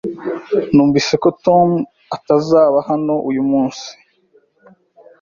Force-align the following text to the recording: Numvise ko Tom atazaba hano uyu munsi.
Numvise 0.73 1.13
ko 1.23 1.29
Tom 1.45 1.69
atazaba 2.15 2.77
hano 2.89 3.13
uyu 3.29 3.43
munsi. 3.51 3.87